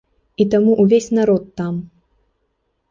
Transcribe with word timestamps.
І 0.43 0.47
таму 0.53 0.71
ўвесь 0.83 1.11
народ 1.19 1.43
там! 1.61 1.75